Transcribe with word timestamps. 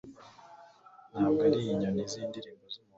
ntabwo 1.11 1.39
ari 1.47 1.57
inyoni 1.71 2.03
z'indirimbo 2.11 2.63
z'umuhondo 2.71 2.89